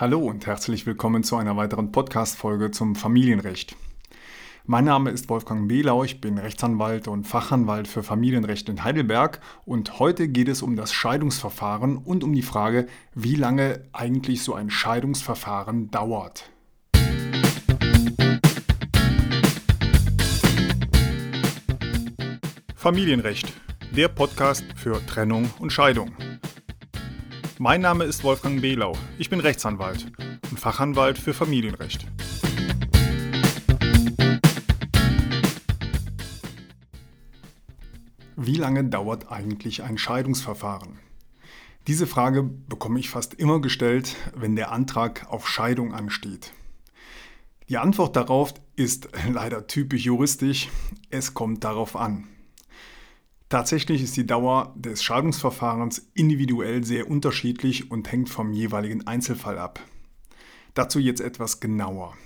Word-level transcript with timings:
Hallo 0.00 0.18
und 0.20 0.46
herzlich 0.46 0.86
willkommen 0.86 1.24
zu 1.24 1.36
einer 1.36 1.58
weiteren 1.58 1.92
Podcast-Folge 1.92 2.70
zum 2.70 2.96
Familienrecht. 2.96 3.76
Mein 4.64 4.86
Name 4.86 5.10
ist 5.10 5.28
Wolfgang 5.28 5.68
Behlau, 5.68 6.04
ich 6.04 6.22
bin 6.22 6.38
Rechtsanwalt 6.38 7.06
und 7.06 7.24
Fachanwalt 7.24 7.86
für 7.86 8.02
Familienrecht 8.02 8.70
in 8.70 8.82
Heidelberg 8.82 9.40
und 9.66 9.98
heute 9.98 10.28
geht 10.28 10.48
es 10.48 10.62
um 10.62 10.74
das 10.74 10.94
Scheidungsverfahren 10.94 11.98
und 11.98 12.24
um 12.24 12.32
die 12.32 12.40
Frage, 12.40 12.86
wie 13.14 13.34
lange 13.34 13.82
eigentlich 13.92 14.42
so 14.42 14.54
ein 14.54 14.70
Scheidungsverfahren 14.70 15.90
dauert. 15.90 16.48
Familienrecht, 22.74 23.52
der 23.94 24.08
Podcast 24.08 24.64
für 24.76 25.04
Trennung 25.04 25.50
und 25.58 25.74
Scheidung. 25.74 26.12
Mein 27.62 27.82
Name 27.82 28.04
ist 28.04 28.24
Wolfgang 28.24 28.62
Behlau, 28.62 28.96
ich 29.18 29.28
bin 29.28 29.38
Rechtsanwalt 29.38 30.10
und 30.50 30.58
Fachanwalt 30.58 31.18
für 31.18 31.34
Familienrecht. 31.34 32.06
Wie 38.34 38.54
lange 38.54 38.84
dauert 38.84 39.30
eigentlich 39.30 39.82
ein 39.82 39.98
Scheidungsverfahren? 39.98 41.00
Diese 41.86 42.06
Frage 42.06 42.44
bekomme 42.44 42.98
ich 42.98 43.10
fast 43.10 43.34
immer 43.34 43.60
gestellt, 43.60 44.16
wenn 44.34 44.56
der 44.56 44.72
Antrag 44.72 45.26
auf 45.28 45.46
Scheidung 45.46 45.92
ansteht. 45.92 46.54
Die 47.68 47.76
Antwort 47.76 48.16
darauf 48.16 48.54
ist 48.74 49.10
leider 49.30 49.66
typisch 49.66 50.06
juristisch, 50.06 50.70
es 51.10 51.34
kommt 51.34 51.62
darauf 51.62 51.94
an. 51.94 52.26
Tatsächlich 53.50 54.00
ist 54.00 54.16
die 54.16 54.28
Dauer 54.28 54.72
des 54.76 55.02
Scheidungsverfahrens 55.02 56.08
individuell 56.14 56.84
sehr 56.84 57.10
unterschiedlich 57.10 57.90
und 57.90 58.10
hängt 58.12 58.28
vom 58.28 58.52
jeweiligen 58.52 59.08
Einzelfall 59.08 59.58
ab. 59.58 59.80
Dazu 60.74 61.00
jetzt 61.00 61.20
etwas 61.20 61.58
genauer. 61.58 62.16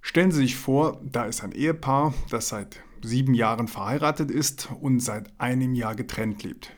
Stellen 0.00 0.30
Sie 0.30 0.42
sich 0.42 0.54
vor, 0.54 1.00
da 1.02 1.24
ist 1.24 1.42
ein 1.42 1.50
Ehepaar, 1.50 2.14
das 2.30 2.48
seit 2.48 2.80
sieben 3.02 3.34
Jahren 3.34 3.66
verheiratet 3.66 4.30
ist 4.30 4.68
und 4.80 5.00
seit 5.00 5.32
einem 5.40 5.74
Jahr 5.74 5.96
getrennt 5.96 6.44
lebt. 6.44 6.70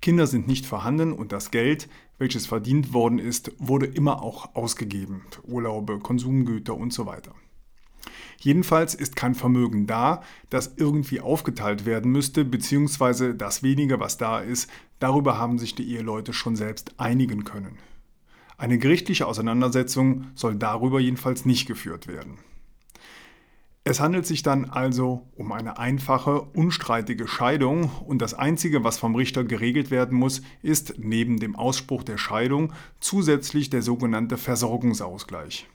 Kinder 0.00 0.28
sind 0.28 0.46
nicht 0.46 0.64
vorhanden 0.64 1.12
und 1.12 1.32
das 1.32 1.50
Geld, 1.50 1.88
welches 2.16 2.46
verdient 2.46 2.92
worden 2.92 3.18
ist, 3.18 3.50
wurde 3.58 3.86
immer 3.86 4.22
auch 4.22 4.54
ausgegeben. 4.54 5.22
Urlaube, 5.42 5.98
Konsumgüter 5.98 6.76
und 6.76 6.92
so 6.92 7.06
weiter. 7.06 7.34
Jedenfalls 8.40 8.94
ist 8.94 9.16
kein 9.16 9.34
Vermögen 9.34 9.86
da, 9.86 10.22
das 10.48 10.74
irgendwie 10.76 11.20
aufgeteilt 11.20 11.86
werden 11.86 12.12
müsste, 12.12 12.44
beziehungsweise 12.44 13.34
das 13.34 13.62
wenige, 13.62 13.98
was 13.98 14.16
da 14.16 14.38
ist, 14.38 14.70
darüber 15.00 15.38
haben 15.38 15.58
sich 15.58 15.74
die 15.74 15.92
Eheleute 15.92 16.32
schon 16.32 16.54
selbst 16.54 16.92
einigen 16.98 17.44
können. 17.44 17.78
Eine 18.56 18.78
gerichtliche 18.78 19.26
Auseinandersetzung 19.26 20.26
soll 20.34 20.56
darüber 20.56 21.00
jedenfalls 21.00 21.46
nicht 21.46 21.66
geführt 21.66 22.06
werden. 22.06 22.38
Es 23.84 24.00
handelt 24.00 24.26
sich 24.26 24.42
dann 24.42 24.66
also 24.66 25.26
um 25.36 25.50
eine 25.50 25.78
einfache, 25.78 26.42
unstreitige 26.42 27.26
Scheidung 27.26 27.90
und 28.04 28.20
das 28.20 28.34
Einzige, 28.34 28.84
was 28.84 28.98
vom 28.98 29.14
Richter 29.14 29.44
geregelt 29.44 29.90
werden 29.90 30.18
muss, 30.18 30.42
ist 30.62 30.94
neben 30.98 31.40
dem 31.40 31.56
Ausspruch 31.56 32.02
der 32.02 32.18
Scheidung 32.18 32.72
zusätzlich 33.00 33.70
der 33.70 33.82
sogenannte 33.82 34.36
Versorgungsausgleich. 34.36 35.66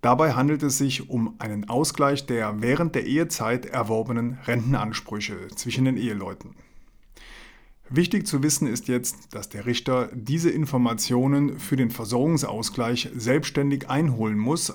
Dabei 0.00 0.34
handelt 0.34 0.62
es 0.62 0.78
sich 0.78 1.10
um 1.10 1.34
einen 1.38 1.68
Ausgleich 1.68 2.26
der 2.26 2.62
während 2.62 2.94
der 2.94 3.06
Ehezeit 3.06 3.66
erworbenen 3.66 4.38
Rentenansprüche 4.46 5.48
zwischen 5.56 5.86
den 5.86 5.96
Eheleuten. 5.96 6.54
Wichtig 7.90 8.26
zu 8.26 8.42
wissen 8.42 8.68
ist 8.68 8.86
jetzt, 8.88 9.34
dass 9.34 9.48
der 9.48 9.64
Richter 9.64 10.10
diese 10.12 10.50
Informationen 10.50 11.58
für 11.58 11.76
den 11.76 11.90
Versorgungsausgleich 11.90 13.10
selbstständig 13.16 13.88
einholen 13.88 14.38
muss, 14.38 14.74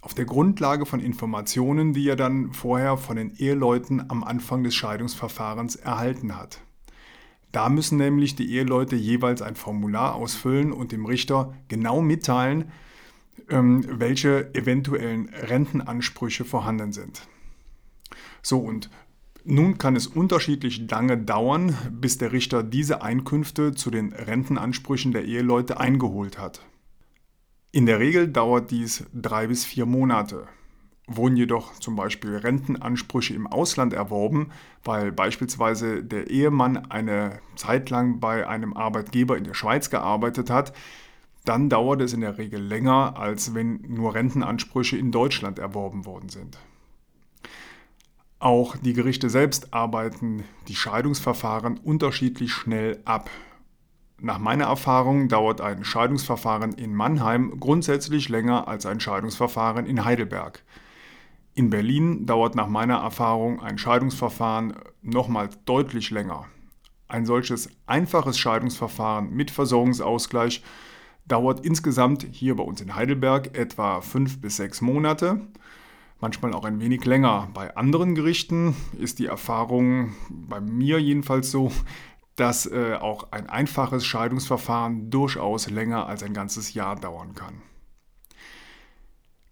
auf 0.00 0.14
der 0.14 0.24
Grundlage 0.24 0.86
von 0.86 1.00
Informationen, 1.00 1.92
die 1.92 2.08
er 2.08 2.16
dann 2.16 2.52
vorher 2.52 2.96
von 2.96 3.16
den 3.16 3.34
Eheleuten 3.36 4.10
am 4.10 4.24
Anfang 4.24 4.64
des 4.64 4.74
Scheidungsverfahrens 4.74 5.76
erhalten 5.76 6.36
hat. 6.36 6.60
Da 7.52 7.68
müssen 7.68 7.98
nämlich 7.98 8.34
die 8.34 8.50
Eheleute 8.52 8.96
jeweils 8.96 9.40
ein 9.40 9.56
Formular 9.56 10.14
ausfüllen 10.14 10.72
und 10.72 10.90
dem 10.90 11.06
Richter 11.06 11.54
genau 11.68 12.02
mitteilen, 12.02 12.72
welche 13.46 14.54
eventuellen 14.54 15.28
Rentenansprüche 15.28 16.44
vorhanden 16.44 16.92
sind. 16.92 17.26
So, 18.42 18.58
und 18.58 18.90
nun 19.44 19.76
kann 19.76 19.96
es 19.96 20.06
unterschiedlich 20.06 20.90
lange 20.90 21.18
dauern, 21.18 21.76
bis 21.90 22.16
der 22.16 22.32
Richter 22.32 22.62
diese 22.62 23.02
Einkünfte 23.02 23.74
zu 23.74 23.90
den 23.90 24.12
Rentenansprüchen 24.12 25.12
der 25.12 25.24
Eheleute 25.24 25.78
eingeholt 25.78 26.38
hat. 26.38 26.62
In 27.70 27.86
der 27.86 27.98
Regel 27.98 28.28
dauert 28.28 28.70
dies 28.70 29.04
drei 29.12 29.48
bis 29.48 29.64
vier 29.64 29.84
Monate. 29.84 30.46
Wurden 31.06 31.36
jedoch 31.36 31.74
zum 31.74 31.96
Beispiel 31.96 32.36
Rentenansprüche 32.36 33.34
im 33.34 33.46
Ausland 33.46 33.92
erworben, 33.92 34.50
weil 34.82 35.12
beispielsweise 35.12 36.02
der 36.02 36.30
Ehemann 36.30 36.78
eine 36.90 37.40
Zeit 37.56 37.90
lang 37.90 38.20
bei 38.20 38.48
einem 38.48 38.74
Arbeitgeber 38.74 39.36
in 39.36 39.44
der 39.44 39.52
Schweiz 39.52 39.90
gearbeitet 39.90 40.48
hat, 40.48 40.72
dann 41.44 41.68
dauert 41.68 42.00
es 42.00 42.12
in 42.12 42.22
der 42.22 42.38
Regel 42.38 42.60
länger, 42.60 43.16
als 43.16 43.54
wenn 43.54 43.82
nur 43.86 44.14
Rentenansprüche 44.14 44.96
in 44.96 45.12
Deutschland 45.12 45.58
erworben 45.58 46.06
worden 46.06 46.30
sind. 46.30 46.58
Auch 48.38 48.76
die 48.76 48.92
Gerichte 48.92 49.30
selbst 49.30 49.72
arbeiten 49.72 50.44
die 50.68 50.74
Scheidungsverfahren 50.74 51.78
unterschiedlich 51.78 52.52
schnell 52.52 53.00
ab. 53.04 53.30
Nach 54.20 54.38
meiner 54.38 54.64
Erfahrung 54.64 55.28
dauert 55.28 55.60
ein 55.60 55.84
Scheidungsverfahren 55.84 56.72
in 56.72 56.94
Mannheim 56.94 57.58
grundsätzlich 57.58 58.28
länger 58.28 58.68
als 58.68 58.86
ein 58.86 59.00
Scheidungsverfahren 59.00 59.86
in 59.86 60.04
Heidelberg. 60.04 60.62
In 61.54 61.70
Berlin 61.70 62.26
dauert 62.26 62.54
nach 62.54 62.68
meiner 62.68 62.96
Erfahrung 62.96 63.60
ein 63.60 63.78
Scheidungsverfahren 63.78 64.74
nochmals 65.02 65.58
deutlich 65.64 66.10
länger. 66.10 66.46
Ein 67.06 67.26
solches 67.26 67.68
einfaches 67.86 68.38
Scheidungsverfahren 68.38 69.30
mit 69.30 69.50
Versorgungsausgleich 69.50 70.62
dauert 71.26 71.64
insgesamt 71.64 72.26
hier 72.30 72.56
bei 72.56 72.62
uns 72.62 72.80
in 72.80 72.94
Heidelberg 72.94 73.56
etwa 73.56 74.00
fünf 74.00 74.40
bis 74.40 74.56
sechs 74.56 74.80
Monate, 74.80 75.40
manchmal 76.20 76.52
auch 76.54 76.64
ein 76.64 76.80
wenig 76.80 77.04
länger. 77.04 77.48
Bei 77.54 77.76
anderen 77.76 78.14
Gerichten 78.14 78.76
ist 78.98 79.18
die 79.18 79.26
Erfahrung 79.26 80.14
bei 80.30 80.60
mir 80.60 80.98
jedenfalls 81.00 81.50
so, 81.50 81.72
dass 82.36 82.66
äh, 82.66 82.94
auch 83.00 83.30
ein 83.30 83.48
einfaches 83.48 84.04
Scheidungsverfahren 84.04 85.10
durchaus 85.10 85.70
länger 85.70 86.06
als 86.06 86.22
ein 86.22 86.34
ganzes 86.34 86.74
Jahr 86.74 86.96
dauern 86.96 87.34
kann. 87.34 87.62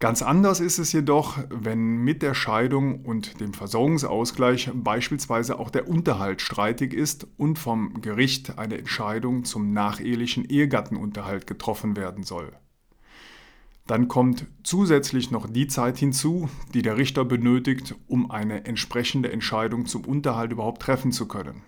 Ganz 0.03 0.21
anders 0.21 0.59
ist 0.59 0.81
es 0.81 0.91
jedoch, 0.91 1.39
wenn 1.49 1.99
mit 1.99 2.23
der 2.23 2.35
Scheidung 2.35 3.05
und 3.05 3.41
dem 3.41 3.55
Versorgungsausgleich 3.55 4.69
beispielsweise 4.75 5.61
auch 5.61 5.71
der 5.71 5.89
Unterhalt 5.89 6.43
streitig 6.43 6.93
ist 6.93 7.29
und 7.37 7.57
vom 7.57 8.01
Gericht 8.01 8.59
eine 8.59 8.79
Entscheidung 8.79 9.45
zum 9.45 9.73
nachehelichen 9.73 10.45
Ehegattenunterhalt 10.45 11.47
getroffen 11.47 11.97
werden 11.97 12.25
soll. 12.25 12.51
Dann 13.87 14.09
kommt 14.09 14.49
zusätzlich 14.65 15.31
noch 15.31 15.49
die 15.49 15.69
Zeit 15.69 15.99
hinzu, 15.99 16.49
die 16.75 16.83
der 16.83 16.97
Richter 16.97 17.25
benötigt, 17.25 17.95
um 18.09 18.29
eine 18.29 18.65
entsprechende 18.65 19.31
Entscheidung 19.31 19.87
zum 19.87 20.05
Unterhalt 20.05 20.51
überhaupt 20.51 20.83
treffen 20.83 21.13
zu 21.13 21.29
können. 21.29 21.63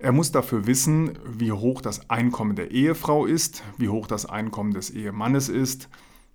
Er 0.00 0.10
muss 0.10 0.32
dafür 0.32 0.66
wissen, 0.66 1.16
wie 1.24 1.52
hoch 1.52 1.80
das 1.80 2.10
Einkommen 2.10 2.56
der 2.56 2.72
Ehefrau 2.72 3.24
ist, 3.24 3.62
wie 3.78 3.88
hoch 3.88 4.08
das 4.08 4.26
Einkommen 4.26 4.72
des 4.72 4.90
Ehemannes 4.90 5.48
ist, 5.48 5.88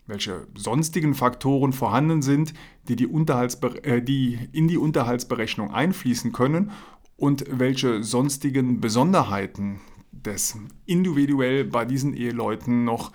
welche 0.08 0.48
sonstigen 0.56 1.14
Faktoren 1.14 1.74
vorhanden 1.74 2.22
sind, 2.22 2.54
die, 2.88 2.96
die, 2.96 3.06
äh, 3.84 4.02
die 4.02 4.40
in 4.54 4.68
die 4.68 4.78
Unterhaltsberechnung 4.78 5.72
einfließen 5.72 6.32
können 6.32 6.72
und 7.18 7.46
welche 7.50 8.04
sonstigen 8.04 8.80
Besonderheiten 8.80 9.82
des 10.12 10.58
individuell 10.86 11.66
bei 11.66 11.86
diesen 11.86 12.14
Eheleuten 12.14 12.86
noch 12.86 13.12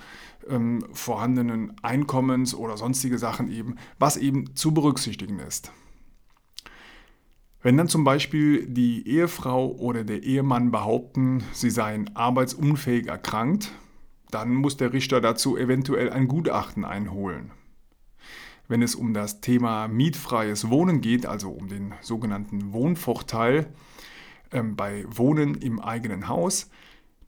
ähm, 0.49 0.85
vorhandenen 0.93 1.73
Einkommens 1.83 2.55
oder 2.55 2.77
sonstige 2.77 3.19
Sachen 3.19 3.51
eben, 3.51 3.77
was 3.99 4.17
eben 4.17 4.55
zu 4.55 4.73
berücksichtigen 4.75 5.39
ist. 5.39 5.73
Wenn 7.63 7.77
dann 7.77 7.89
zum 7.89 8.03
Beispiel 8.03 8.67
die 8.67 9.07
Ehefrau 9.09 9.71
oder 9.71 10.03
der 10.03 10.25
Ehemann 10.25 10.73
behaupten, 10.73 11.45
sie 11.53 11.71
seien 11.71 12.15
arbeitsunfähig 12.17 13.07
erkrankt, 13.07 13.71
dann 14.33 14.55
muss 14.55 14.77
der 14.77 14.93
Richter 14.93 15.21
dazu 15.21 15.57
eventuell 15.57 16.11
ein 16.11 16.27
Gutachten 16.27 16.85
einholen. 16.85 17.53
Wenn 18.67 18.83
es 18.83 18.95
um 18.95 19.13
das 19.13 19.41
Thema 19.41 19.89
mietfreies 19.89 20.71
Wohnen 20.71 21.01
geht, 21.01 21.27
also 21.27 21.51
um 21.51 21.69
den 21.69 21.93
sogenannten 22.01 22.73
Wohnvorteil 22.73 23.67
ähm, 24.51 24.75
bei 24.75 25.05
Wohnen 25.09 25.55
im 25.55 25.79
eigenen 25.81 26.29
Haus, 26.29 26.71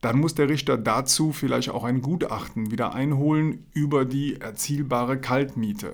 dann 0.01 0.19
muss 0.19 0.35
der 0.35 0.49
Richter 0.49 0.77
dazu 0.77 1.31
vielleicht 1.31 1.69
auch 1.69 1.83
ein 1.83 2.01
Gutachten 2.01 2.71
wieder 2.71 2.93
einholen 2.93 3.67
über 3.73 4.05
die 4.05 4.41
erzielbare 4.41 5.19
Kaltmiete. 5.19 5.93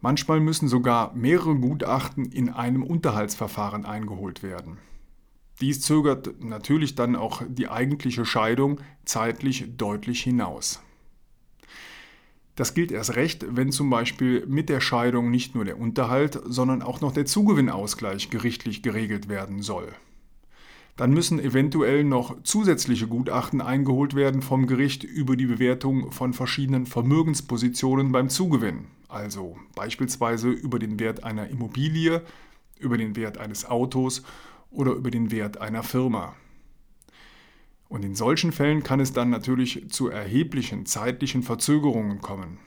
Manchmal 0.00 0.40
müssen 0.40 0.68
sogar 0.68 1.14
mehrere 1.14 1.54
Gutachten 1.54 2.26
in 2.26 2.50
einem 2.50 2.82
Unterhaltsverfahren 2.82 3.84
eingeholt 3.84 4.42
werden. 4.42 4.78
Dies 5.60 5.80
zögert 5.80 6.42
natürlich 6.42 6.94
dann 6.94 7.16
auch 7.16 7.42
die 7.46 7.68
eigentliche 7.68 8.24
Scheidung 8.24 8.80
zeitlich 9.04 9.76
deutlich 9.76 10.22
hinaus. 10.22 10.80
Das 12.56 12.74
gilt 12.74 12.92
erst 12.92 13.16
recht, 13.16 13.44
wenn 13.50 13.72
zum 13.72 13.90
Beispiel 13.90 14.46
mit 14.46 14.68
der 14.68 14.80
Scheidung 14.80 15.30
nicht 15.30 15.54
nur 15.54 15.64
der 15.64 15.78
Unterhalt, 15.78 16.40
sondern 16.44 16.82
auch 16.82 17.00
noch 17.00 17.12
der 17.12 17.26
Zugewinnausgleich 17.26 18.30
gerichtlich 18.30 18.82
geregelt 18.82 19.28
werden 19.28 19.62
soll. 19.62 19.88
Dann 20.96 21.12
müssen 21.12 21.40
eventuell 21.40 22.04
noch 22.04 22.40
zusätzliche 22.44 23.08
Gutachten 23.08 23.60
eingeholt 23.60 24.14
werden 24.14 24.42
vom 24.42 24.68
Gericht 24.68 25.02
über 25.02 25.34
die 25.34 25.46
Bewertung 25.46 26.12
von 26.12 26.32
verschiedenen 26.32 26.86
Vermögenspositionen 26.86 28.12
beim 28.12 28.28
Zugewinn, 28.28 28.86
also 29.08 29.56
beispielsweise 29.74 30.50
über 30.50 30.78
den 30.78 31.00
Wert 31.00 31.24
einer 31.24 31.48
Immobilie, 31.48 32.22
über 32.78 32.96
den 32.96 33.16
Wert 33.16 33.38
eines 33.38 33.64
Autos 33.64 34.22
oder 34.74 34.92
über 34.92 35.10
den 35.10 35.30
Wert 35.30 35.60
einer 35.60 35.82
Firma. 35.82 36.34
Und 37.88 38.04
in 38.04 38.14
solchen 38.14 38.52
Fällen 38.52 38.82
kann 38.82 39.00
es 39.00 39.12
dann 39.12 39.30
natürlich 39.30 39.90
zu 39.90 40.08
erheblichen 40.08 40.86
zeitlichen 40.86 41.42
Verzögerungen 41.42 42.20
kommen. 42.20 42.58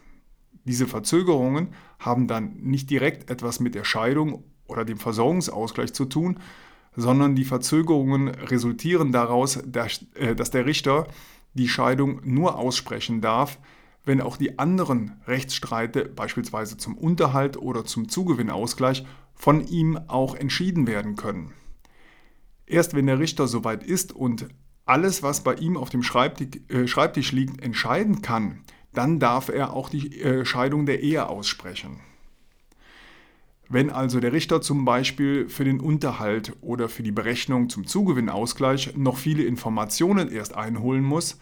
Diese 0.63 0.87
Verzögerungen 0.87 1.69
haben 1.99 2.27
dann 2.27 2.55
nicht 2.61 2.89
direkt 2.89 3.29
etwas 3.29 3.59
mit 3.59 3.75
der 3.75 3.83
Scheidung 3.83 4.43
oder 4.67 4.85
dem 4.85 4.97
Versorgungsausgleich 4.97 5.93
zu 5.93 6.05
tun, 6.05 6.39
sondern 6.95 7.35
die 7.35 7.45
Verzögerungen 7.45 8.29
resultieren 8.29 9.11
daraus, 9.11 9.57
äh, 9.57 10.35
dass 10.35 10.51
der 10.51 10.65
Richter 10.65 11.07
die 11.53 11.69
Scheidung 11.69 12.21
nur 12.23 12.57
aussprechen 12.57 13.21
darf, 13.21 13.59
wenn 14.03 14.21
auch 14.21 14.37
die 14.37 14.57
anderen 14.57 15.19
Rechtsstreite, 15.27 16.05
beispielsweise 16.05 16.77
zum 16.77 16.97
Unterhalt 16.97 17.57
oder 17.57 17.85
zum 17.85 18.09
Zugewinnausgleich, 18.09 19.05
von 19.35 19.67
ihm 19.67 19.97
auch 20.07 20.35
entschieden 20.35 20.87
werden 20.87 21.15
können. 21.15 21.53
Erst 22.67 22.93
wenn 22.93 23.07
der 23.07 23.19
Richter 23.19 23.47
soweit 23.47 23.83
ist 23.83 24.11
und 24.11 24.47
alles, 24.85 25.23
was 25.23 25.41
bei 25.41 25.55
ihm 25.55 25.77
auf 25.77 25.89
dem 25.89 26.01
äh, 26.01 26.87
Schreibtisch 26.87 27.31
liegt, 27.31 27.61
entscheiden 27.63 28.21
kann, 28.21 28.61
dann 28.93 29.19
darf 29.19 29.49
er 29.49 29.73
auch 29.73 29.89
die 29.89 30.21
äh, 30.21 30.45
Scheidung 30.45 30.85
der 30.85 31.01
Ehe 31.01 31.27
aussprechen. 31.27 32.01
Wenn 33.69 33.89
also 33.89 34.19
der 34.19 34.31
Richter 34.31 34.61
zum 34.61 34.85
Beispiel 34.85 35.49
für 35.49 35.65
den 35.65 35.81
Unterhalt 35.81 36.53
oder 36.61 36.87
für 36.87 37.03
die 37.03 37.11
Berechnung 37.11 37.69
zum 37.69 37.85
Zugewinnausgleich 37.85 38.95
noch 38.95 39.17
viele 39.17 39.43
Informationen 39.43 40.31
erst 40.31 40.55
einholen 40.55 41.03
muss, 41.03 41.37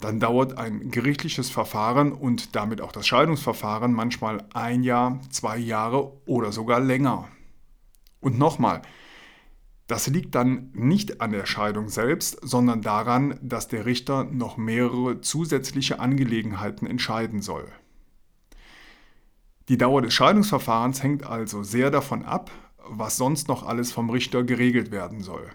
dann 0.00 0.20
dauert 0.20 0.58
ein 0.58 0.90
gerichtliches 0.90 1.50
Verfahren 1.50 2.12
und 2.12 2.54
damit 2.54 2.80
auch 2.80 2.92
das 2.92 3.06
Scheidungsverfahren 3.06 3.92
manchmal 3.92 4.44
ein 4.52 4.82
Jahr, 4.82 5.20
zwei 5.30 5.58
Jahre 5.58 6.12
oder 6.26 6.52
sogar 6.52 6.80
länger. 6.80 7.28
Und 8.20 8.38
nochmal, 8.38 8.82
das 9.86 10.08
liegt 10.08 10.34
dann 10.34 10.70
nicht 10.74 11.20
an 11.20 11.30
der 11.30 11.46
Scheidung 11.46 11.88
selbst, 11.88 12.38
sondern 12.42 12.82
daran, 12.82 13.38
dass 13.40 13.68
der 13.68 13.86
Richter 13.86 14.24
noch 14.24 14.56
mehrere 14.56 15.20
zusätzliche 15.20 16.00
Angelegenheiten 16.00 16.86
entscheiden 16.86 17.40
soll. 17.40 17.66
Die 19.68 19.78
Dauer 19.78 20.02
des 20.02 20.14
Scheidungsverfahrens 20.14 21.02
hängt 21.02 21.24
also 21.24 21.62
sehr 21.62 21.90
davon 21.90 22.24
ab, 22.24 22.50
was 22.88 23.16
sonst 23.16 23.48
noch 23.48 23.64
alles 23.64 23.92
vom 23.92 24.10
Richter 24.10 24.42
geregelt 24.42 24.90
werden 24.90 25.20
soll. 25.20 25.50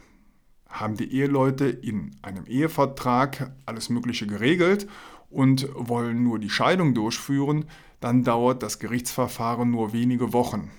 Haben 0.67 0.95
die 0.95 1.13
Eheleute 1.13 1.65
in 1.65 2.15
einem 2.21 2.45
Ehevertrag 2.45 3.51
alles 3.65 3.89
Mögliche 3.89 4.27
geregelt 4.27 4.87
und 5.29 5.67
wollen 5.75 6.23
nur 6.23 6.39
die 6.39 6.49
Scheidung 6.49 6.93
durchführen, 6.93 7.65
dann 7.99 8.23
dauert 8.23 8.63
das 8.63 8.79
Gerichtsverfahren 8.79 9.69
nur 9.71 9.93
wenige 9.93 10.33
Wochen 10.33 10.71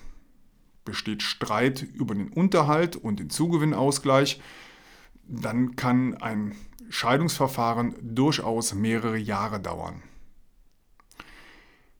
besteht 0.85 1.23
Streit 1.23 1.81
über 1.81 2.15
den 2.15 2.29
Unterhalt 2.29 2.95
und 2.95 3.19
den 3.19 3.29
Zugewinnausgleich, 3.29 4.39
dann 5.27 5.75
kann 5.75 6.13
ein 6.15 6.55
Scheidungsverfahren 6.89 7.95
durchaus 8.01 8.73
mehrere 8.73 9.17
Jahre 9.17 9.59
dauern. 9.59 10.01